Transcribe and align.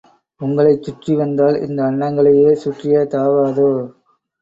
உங்களைச் 0.41 0.81
சுற்றி 0.83 1.13
வந்தால் 1.15 1.59
இந்த 1.59 1.79
அண்டங்களையே 1.83 2.51
சுற்றிய 2.63 3.05
தாகாதோ? 3.07 3.71